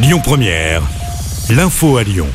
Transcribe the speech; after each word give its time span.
Lyon 0.00 0.20
Première, 0.22 0.82
l'info 1.50 1.96
à 1.96 2.04
Lyon. 2.04 2.28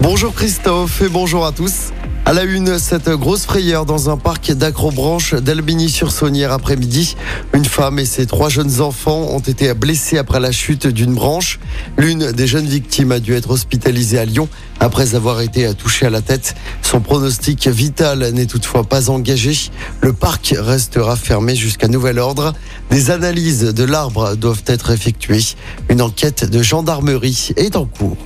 Bonjour 0.00 0.32
Christophe 0.32 1.02
et 1.02 1.08
bonjour 1.08 1.44
à 1.44 1.50
tous. 1.50 1.90
À 2.24 2.32
la 2.32 2.44
une, 2.44 2.78
cette 2.78 3.08
grosse 3.10 3.44
frayeur 3.44 3.86
dans 3.86 4.08
un 4.08 4.16
parc 4.16 4.52
d'acrobranche 4.52 5.34
d'Albigny-sur-Saône 5.34 6.40
après-midi. 6.44 7.16
Une 7.54 7.66
femme 7.66 7.98
et 7.98 8.06
ses 8.06 8.24
trois 8.24 8.48
jeunes 8.48 8.80
enfants 8.80 9.26
ont 9.30 9.38
été 9.38 9.72
blessés 9.74 10.16
après 10.16 10.40
la 10.40 10.52
chute 10.52 10.86
d'une 10.86 11.14
branche. 11.14 11.60
L'une 11.98 12.32
des 12.32 12.46
jeunes 12.46 12.66
victimes 12.66 13.12
a 13.12 13.20
dû 13.20 13.34
être 13.34 13.50
hospitalisée 13.50 14.18
à 14.18 14.24
Lyon 14.24 14.48
après 14.80 15.14
avoir 15.14 15.42
été 15.42 15.72
touchée 15.74 16.06
à 16.06 16.10
la 16.10 16.22
tête. 16.22 16.54
Son 16.80 17.00
pronostic 17.00 17.68
vital 17.68 18.30
n'est 18.32 18.46
toutefois 18.46 18.84
pas 18.84 19.10
engagé. 19.10 19.54
Le 20.00 20.14
parc 20.14 20.54
restera 20.58 21.14
fermé 21.14 21.54
jusqu'à 21.54 21.88
nouvel 21.88 22.18
ordre. 22.18 22.54
Des 22.90 23.10
analyses 23.10 23.64
de 23.64 23.84
l'arbre 23.84 24.34
doivent 24.34 24.64
être 24.66 24.90
effectuées. 24.90 25.44
Une 25.90 26.00
enquête 26.00 26.48
de 26.48 26.62
gendarmerie 26.62 27.50
est 27.56 27.76
en 27.76 27.84
cours. 27.84 28.16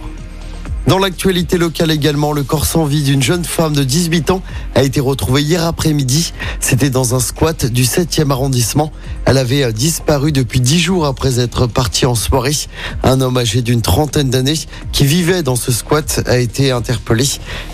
Dans 0.87 0.99
l'actualité 0.99 1.59
locale 1.59 1.91
également, 1.91 2.33
le 2.33 2.45
corps 2.45 2.65
sans 2.65 2.85
vie 2.85 3.03
d'une 3.03 3.21
jeune 3.21 3.45
femme 3.45 3.75
de 3.75 3.83
18 3.83 4.31
ans 4.31 4.41
a 4.77 4.85
été 4.85 5.01
retrouvé 5.01 5.43
hier 5.43 5.65
après-midi. 5.65 6.33
C'était 6.61 6.91
dans 6.91 7.17
un 7.17 7.19
squat 7.19 7.67
du 7.67 7.83
7e 7.83 8.31
arrondissement. 8.31 8.93
Elle 9.25 9.39
avait 9.39 9.65
euh, 9.65 9.73
disparu 9.73 10.31
depuis 10.31 10.61
10 10.61 10.79
jours 10.79 11.07
après 11.07 11.41
être 11.41 11.67
partie 11.67 12.07
en 12.07 12.15
soirée. 12.15 12.55
Un 13.03 13.21
homme 13.21 13.37
âgé 13.37 13.63
d'une 13.63 13.83
trentaine 13.83 14.31
d'années 14.31 14.61
qui 14.93 15.05
vivait 15.07 15.43
dans 15.43 15.57
ce 15.57 15.73
squat 15.73 16.23
a 16.27 16.39
été 16.39 16.71
interpellé. 16.71 17.27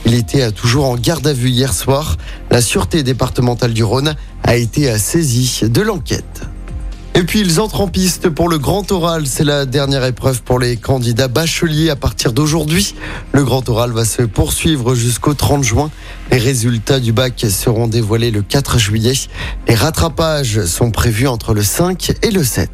Il 0.07 0.15
était 0.15 0.45
euh, 0.45 0.51
toujours 0.51 0.87
en 0.87 0.97
garde 0.97 1.27
à 1.27 1.35
vue 1.35 1.51
hier 1.51 1.75
soir. 1.75 2.17
La 2.51 2.63
sûreté 2.63 3.03
départementale 3.03 3.75
du 3.75 3.85
Rhône 3.85 4.15
a 4.43 4.57
été 4.57 4.91
euh, 4.91 4.97
saisie 4.97 5.61
de 5.69 5.83
l'enquête. 5.83 6.52
Et 7.15 7.25
puis 7.25 7.41
ils 7.41 7.61
entrent 7.61 7.83
en 7.83 7.89
piste 7.89 8.31
pour 8.31 8.49
le 8.49 8.59
grand 8.59 8.91
oral. 8.91 9.27
C'est 9.27 9.45
la 9.45 9.67
dernière 9.67 10.05
épreuve 10.05 10.43
pour 10.43 10.59
les 10.59 10.77
candidats 10.77 11.29
bacheliers 11.29 11.91
à 11.91 11.97
partir 11.97 12.33
d'aujourd'hui. 12.33 12.95
Le 13.33 13.45
grand 13.45 13.69
oral 13.69 13.93
va 13.93 14.05
se 14.05 14.23
poursuivre 14.23 14.95
jusqu'au 14.95 15.35
30 15.35 15.63
juin. 15.63 15.91
Les 16.31 16.39
résultats 16.39 17.01
du 17.01 17.13
bac 17.13 17.45
seront 17.51 17.87
dévoilés 17.87 18.31
le 18.31 18.41
4 18.43 18.79
juillet. 18.79 19.13
Les 19.69 19.75
rattrapages 19.75 20.65
sont 20.65 20.91
prévus 20.91 21.29
entre 21.29 21.53
le 21.53 21.63
5 21.63 22.13
et 22.23 22.31
le 22.31 22.45
7. 22.45 22.71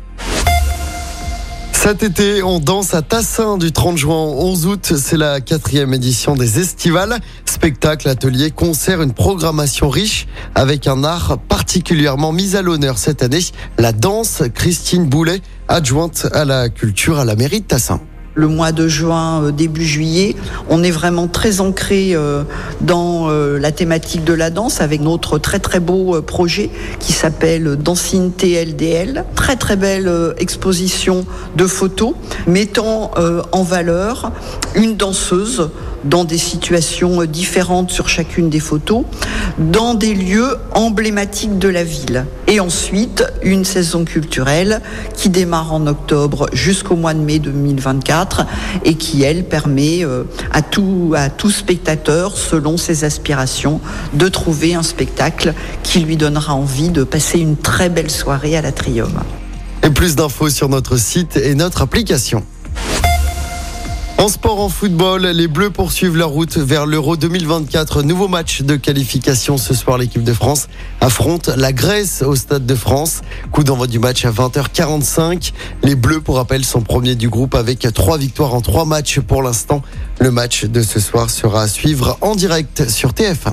Cet 1.88 2.02
été, 2.02 2.42
on 2.42 2.60
danse 2.60 2.92
à 2.92 3.00
Tassin 3.00 3.56
du 3.56 3.72
30 3.72 3.96
juin 3.96 4.22
au 4.22 4.42
11 4.42 4.66
août. 4.66 4.92
C'est 4.94 5.16
la 5.16 5.40
quatrième 5.40 5.94
édition 5.94 6.36
des 6.36 6.60
Estivales. 6.60 7.18
Spectacle, 7.46 8.10
atelier, 8.10 8.50
concert, 8.50 9.00
une 9.00 9.14
programmation 9.14 9.88
riche 9.88 10.26
avec 10.54 10.86
un 10.86 11.02
art 11.02 11.38
particulièrement 11.48 12.30
mis 12.30 12.56
à 12.56 12.60
l'honneur 12.60 12.98
cette 12.98 13.22
année. 13.22 13.40
La 13.78 13.92
danse, 13.92 14.42
Christine 14.54 15.06
Boulet, 15.06 15.40
adjointe 15.66 16.26
à 16.34 16.44
la 16.44 16.68
culture 16.68 17.18
à 17.18 17.24
la 17.24 17.36
mairie 17.36 17.62
de 17.62 17.66
Tassin 17.66 18.02
le 18.38 18.46
mois 18.46 18.70
de 18.70 18.86
juin, 18.86 19.42
euh, 19.42 19.50
début 19.50 19.84
juillet. 19.84 20.36
On 20.70 20.84
est 20.84 20.92
vraiment 20.92 21.26
très 21.26 21.60
ancré 21.60 22.10
euh, 22.14 22.44
dans 22.80 23.28
euh, 23.28 23.58
la 23.58 23.72
thématique 23.72 24.22
de 24.22 24.32
la 24.32 24.50
danse 24.50 24.80
avec 24.80 25.00
notre 25.00 25.38
très 25.38 25.58
très 25.58 25.80
beau 25.80 26.22
projet 26.22 26.70
qui 27.00 27.12
s'appelle 27.12 27.76
Dancing 27.76 28.30
TLDL. 28.30 29.24
Très 29.34 29.56
très 29.56 29.74
belle 29.74 30.10
exposition 30.38 31.26
de 31.56 31.66
photos 31.66 32.14
mettant 32.46 33.10
en 33.52 33.62
valeur 33.62 34.30
une 34.74 34.96
danseuse 34.96 35.70
dans 36.04 36.24
des 36.24 36.38
situations 36.38 37.24
différentes 37.24 37.90
sur 37.90 38.08
chacune 38.08 38.50
des 38.50 38.60
photos, 38.60 39.02
dans 39.58 39.94
des 39.94 40.14
lieux 40.14 40.56
emblématiques 40.72 41.58
de 41.58 41.68
la 41.68 41.84
ville. 41.84 42.26
Et 42.46 42.60
ensuite, 42.60 43.24
une 43.42 43.64
saison 43.64 44.04
culturelle 44.04 44.80
qui 45.14 45.28
démarre 45.28 45.72
en 45.72 45.86
octobre 45.86 46.48
jusqu'au 46.52 46.96
mois 46.96 47.14
de 47.14 47.20
mai 47.20 47.38
2024 47.38 48.46
et 48.84 48.94
qui, 48.94 49.22
elle, 49.22 49.44
permet 49.44 50.04
euh, 50.04 50.24
à 50.52 50.62
tout, 50.62 51.14
à 51.16 51.28
tout 51.30 51.50
spectateur, 51.50 52.36
selon 52.36 52.76
ses 52.76 53.04
aspirations, 53.04 53.80
de 54.14 54.28
trouver 54.28 54.74
un 54.74 54.82
spectacle 54.82 55.54
qui 55.82 56.00
lui 56.00 56.16
donnera 56.16 56.54
envie 56.54 56.90
de 56.90 57.04
passer 57.04 57.38
une 57.38 57.56
très 57.56 57.88
belle 57.88 58.10
soirée 58.10 58.56
à 58.56 58.62
l'Atrium. 58.62 59.12
Et 59.82 59.90
plus 59.90 60.16
d'infos 60.16 60.50
sur 60.50 60.68
notre 60.68 60.96
site 60.96 61.36
et 61.36 61.54
notre 61.54 61.82
application. 61.82 62.44
En 64.18 64.26
sport, 64.26 64.58
en 64.58 64.68
football, 64.68 65.26
les 65.26 65.46
Bleus 65.46 65.70
poursuivent 65.70 66.16
leur 66.16 66.30
route 66.30 66.56
vers 66.56 66.86
l'Euro 66.86 67.16
2024. 67.16 68.02
Nouveau 68.02 68.26
match 68.26 68.62
de 68.62 68.74
qualification 68.74 69.58
ce 69.58 69.74
soir. 69.74 69.96
L'équipe 69.96 70.24
de 70.24 70.32
France 70.32 70.66
affronte 71.00 71.46
la 71.46 71.72
Grèce 71.72 72.22
au 72.22 72.34
Stade 72.34 72.66
de 72.66 72.74
France. 72.74 73.20
Coup 73.52 73.62
d'envoi 73.62 73.86
du 73.86 74.00
match 74.00 74.24
à 74.24 74.32
20h45. 74.32 75.52
Les 75.84 75.94
Bleus, 75.94 76.20
pour 76.20 76.34
rappel, 76.34 76.64
sont 76.64 76.80
premiers 76.80 77.14
du 77.14 77.28
groupe 77.28 77.54
avec 77.54 77.86
trois 77.94 78.18
victoires 78.18 78.54
en 78.54 78.60
trois 78.60 78.84
matchs 78.84 79.20
pour 79.20 79.40
l'instant. 79.40 79.82
Le 80.18 80.32
match 80.32 80.64
de 80.64 80.82
ce 80.82 80.98
soir 80.98 81.30
sera 81.30 81.62
à 81.62 81.68
suivre 81.68 82.18
en 82.20 82.34
direct 82.34 82.90
sur 82.90 83.12
TF1. 83.12 83.52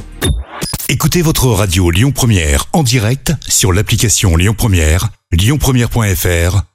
Écoutez 0.90 1.22
votre 1.22 1.46
radio 1.46 1.92
Lyon 1.92 2.12
Première 2.12 2.66
en 2.74 2.82
direct 2.82 3.34
sur 3.48 3.72
l'application 3.72 4.36
Lyon 4.36 4.56
Première, 4.58 5.10
lyonpremière.fr 5.32 6.75